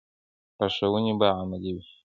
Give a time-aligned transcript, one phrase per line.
[0.57, 1.85] لارښوونې به عملي وي.